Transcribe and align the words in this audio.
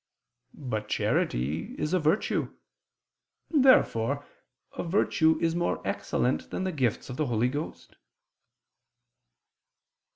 But 0.55 0.87
charity 0.89 1.75
is 1.75 1.93
a 1.93 1.99
virtue. 1.99 2.57
Therefore 3.51 4.25
a 4.75 4.81
virtue 4.81 5.37
is 5.39 5.53
more 5.55 5.79
excellent 5.87 6.49
than 6.49 6.63
the 6.63 6.71
gifts 6.71 7.11
of 7.11 7.17
the 7.17 7.27
Holy 7.27 7.49
Ghost. 7.49 7.95